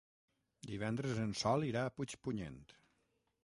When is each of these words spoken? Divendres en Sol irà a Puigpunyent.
Divendres 0.69 1.21
en 1.25 1.37
Sol 1.43 1.67
irà 1.69 1.83
a 1.91 1.95
Puigpunyent. 1.99 2.61